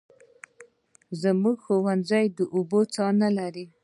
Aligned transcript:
زموږ 1.21 1.57
ښوونځی 1.65 2.25
د 2.37 2.39
اوبو 2.55 2.79
څاه 2.93 3.11
نلري 3.21 3.65